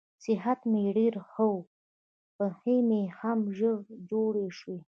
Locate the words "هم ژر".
3.19-3.77